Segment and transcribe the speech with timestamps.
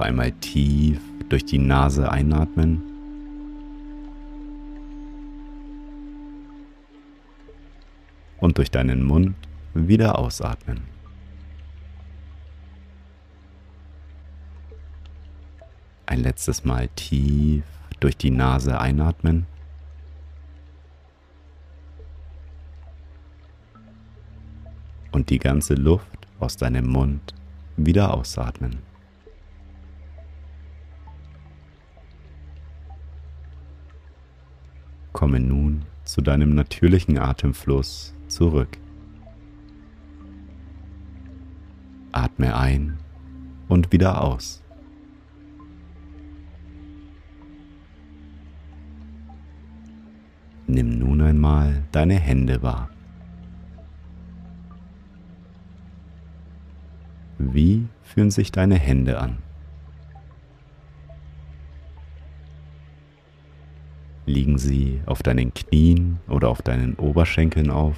[0.00, 0.98] Noch einmal tief
[1.28, 2.80] durch die Nase einatmen.
[8.38, 9.36] Und durch deinen Mund
[9.74, 10.80] wieder ausatmen.
[16.06, 17.64] Ein letztes Mal tief
[18.00, 19.44] durch die Nase einatmen.
[25.12, 27.34] Und die ganze Luft aus deinem Mund
[27.76, 28.89] wieder ausatmen.
[35.20, 38.78] Komme nun zu deinem natürlichen Atemfluss zurück.
[42.10, 42.96] Atme ein
[43.68, 44.62] und wieder aus.
[50.66, 52.88] Nimm nun einmal deine Hände wahr.
[57.36, 59.49] Wie fühlen sich deine Hände an?
[64.30, 67.96] Liegen sie auf deinen Knien oder auf deinen Oberschenkeln auf?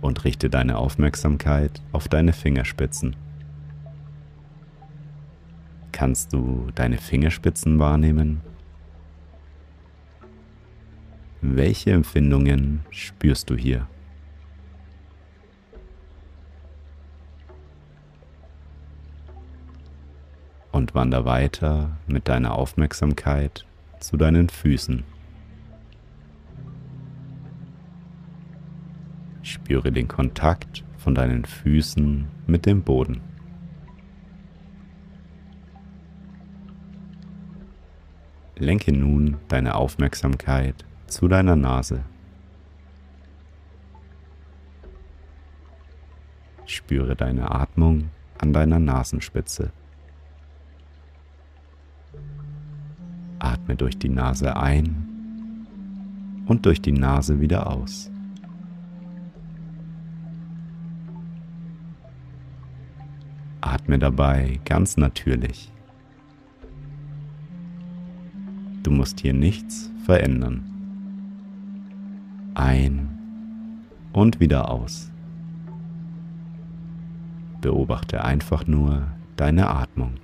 [0.00, 3.14] Und richte deine Aufmerksamkeit auf deine Fingerspitzen.
[5.92, 8.40] Kannst du deine Fingerspitzen wahrnehmen?
[11.40, 13.86] Welche Empfindungen spürst du hier?
[20.88, 23.66] Und wander weiter mit deiner Aufmerksamkeit
[24.00, 25.04] zu deinen Füßen.
[29.42, 33.20] Spüre den Kontakt von deinen Füßen mit dem Boden.
[38.56, 42.02] Lenke nun deine Aufmerksamkeit zu deiner Nase.
[46.64, 49.70] Spüre deine Atmung an deiner Nasenspitze.
[53.68, 55.66] Atme durch die Nase ein
[56.46, 58.10] und durch die Nase wieder aus.
[63.60, 65.70] Atme dabei ganz natürlich.
[68.82, 70.62] Du musst hier nichts verändern.
[72.54, 73.10] Ein
[74.14, 75.10] und wieder aus.
[77.60, 79.02] Beobachte einfach nur
[79.36, 80.14] deine Atmung.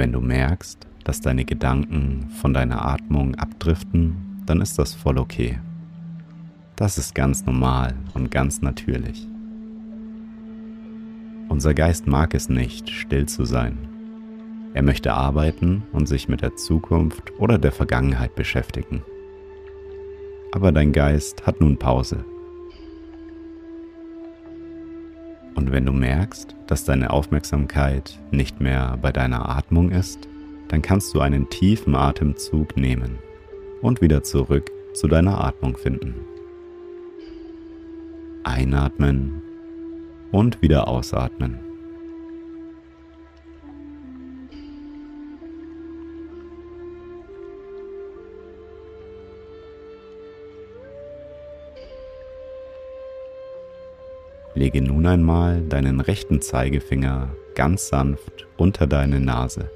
[0.00, 5.58] Wenn du merkst, dass deine Gedanken von deiner Atmung abdriften, dann ist das voll okay.
[6.74, 9.28] Das ist ganz normal und ganz natürlich.
[11.50, 13.76] Unser Geist mag es nicht, still zu sein.
[14.72, 19.02] Er möchte arbeiten und sich mit der Zukunft oder der Vergangenheit beschäftigen.
[20.52, 22.24] Aber dein Geist hat nun Pause
[25.54, 30.28] Und wenn du merkst, dass deine Aufmerksamkeit nicht mehr bei deiner Atmung ist,
[30.68, 33.18] dann kannst du einen tiefen Atemzug nehmen
[33.82, 36.14] und wieder zurück zu deiner Atmung finden.
[38.44, 39.42] Einatmen
[40.30, 41.69] und wieder ausatmen.
[54.54, 59.70] Lege nun einmal deinen rechten Zeigefinger ganz sanft unter deine Nase.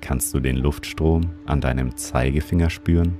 [0.00, 3.16] Kannst du den Luftstrom an deinem Zeigefinger spüren?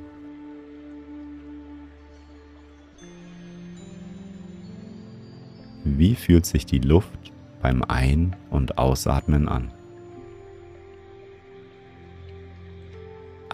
[5.84, 9.72] Wie fühlt sich die Luft beim Ein- und Ausatmen an?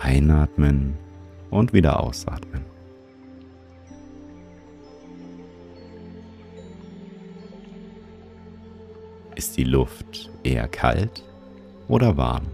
[0.06, 0.94] Einatmen
[1.50, 2.64] und wieder ausatmen.
[9.34, 11.24] Ist die Luft eher kalt
[11.88, 12.44] oder warm?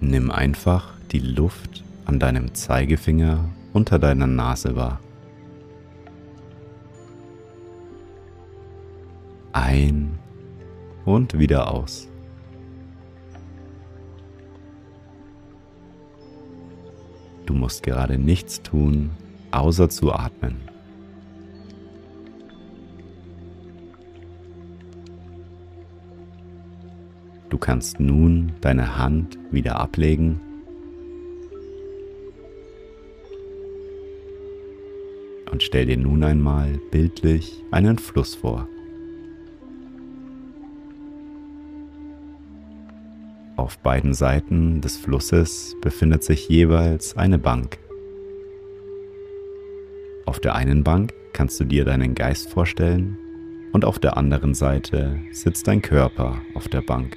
[0.00, 4.98] Nimm einfach die Luft an deinem Zeigefinger unter deiner Nase wahr.
[9.52, 10.18] Ein
[11.04, 12.08] und wieder aus.
[17.58, 19.10] Musst gerade nichts tun,
[19.50, 20.56] außer zu atmen.
[27.48, 30.40] Du kannst nun deine Hand wieder ablegen
[35.50, 38.68] und stell dir nun einmal bildlich einen Fluss vor.
[43.66, 47.78] Auf beiden Seiten des Flusses befindet sich jeweils eine Bank.
[50.24, 53.18] Auf der einen Bank kannst du dir deinen Geist vorstellen
[53.72, 57.16] und auf der anderen Seite sitzt dein Körper auf der Bank.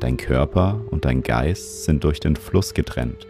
[0.00, 3.26] Dein Körper und dein Geist sind durch den Fluss getrennt.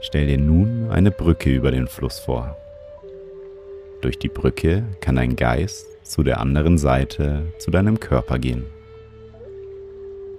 [0.00, 2.56] Stell dir nun eine Brücke über den Fluss vor.
[4.00, 8.64] Durch die Brücke kann dein Geist zu der anderen Seite zu deinem Körper gehen.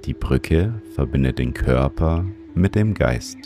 [0.05, 2.23] Die Brücke verbindet den Körper
[2.53, 3.37] mit dem Geist.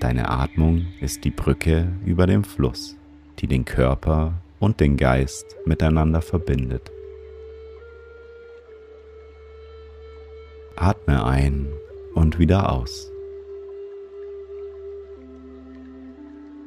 [0.00, 2.96] Deine Atmung ist die Brücke über dem Fluss,
[3.38, 6.92] die den Körper und den Geist miteinander verbindet.
[10.76, 11.68] Atme ein
[12.14, 13.10] und wieder aus.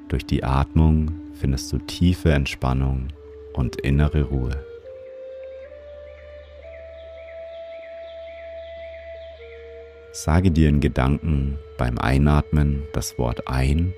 [0.07, 3.09] Durch die Atmung findest du tiefe Entspannung
[3.57, 4.63] und innere Ruhe.
[10.11, 13.93] Sage dir in Gedanken beim Einatmen das Wort ein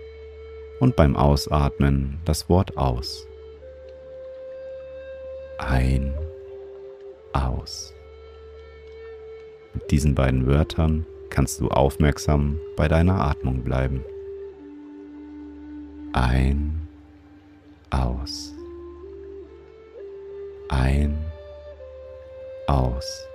[0.80, 3.26] und beim Ausatmen das Wort aus.
[5.58, 6.14] Ein,
[7.34, 7.94] aus.
[9.74, 14.04] Mit diesen beiden Wörtern kannst du aufmerksam bei deiner Atmung bleiben.
[16.12, 16.88] Ein,
[17.92, 18.59] aus.
[23.00, 23.28] Aus.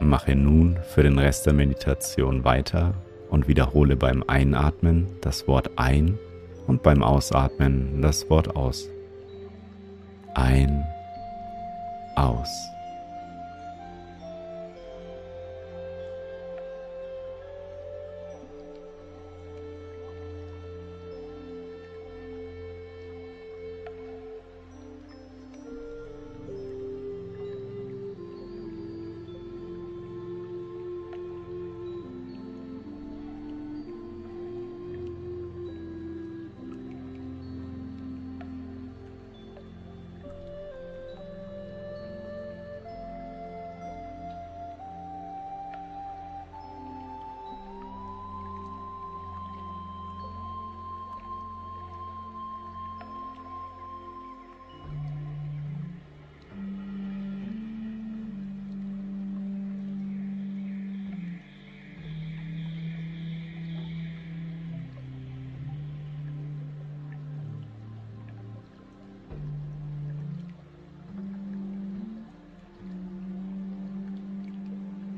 [0.00, 2.94] Mache nun für den Rest der Meditation weiter
[3.30, 6.18] und wiederhole beim Einatmen das Wort ein
[6.66, 8.88] und beim Ausatmen das Wort aus
[10.34, 10.84] ein,
[12.16, 12.48] aus.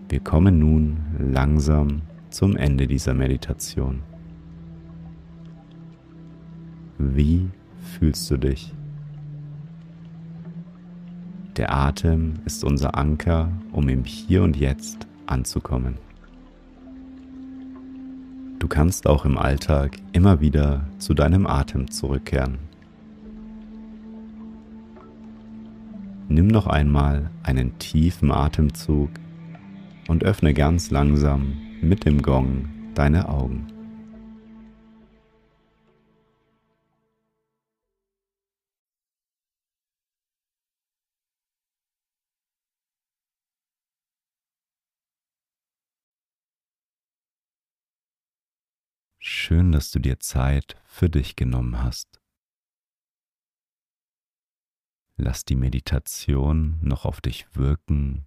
[0.08, 4.02] Wir kommen nun langsam zum Ende dieser Meditation.
[6.96, 7.48] Wie
[7.80, 8.72] fühlst du dich?
[11.56, 15.98] Der Atem ist unser Anker, um im Hier und Jetzt anzukommen.
[18.60, 22.58] Du kannst auch im Alltag immer wieder zu deinem Atem zurückkehren.
[26.28, 29.10] Nimm noch einmal einen tiefen Atemzug
[30.08, 33.72] und öffne ganz langsam mit dem Gong deine Augen.
[49.18, 52.20] Schön, dass du dir Zeit für dich genommen hast.
[55.16, 58.26] Lass die Meditation noch auf dich wirken